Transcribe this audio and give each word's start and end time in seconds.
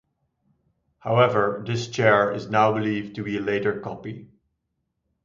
However, 0.97 1.63
this 1.63 1.87
chair 1.89 2.31
is 2.33 2.49
now 2.49 2.73
believed 2.73 3.13
to 3.17 3.23
be 3.23 3.37
a 3.37 3.39
later 3.39 3.79
copy. 3.81 4.29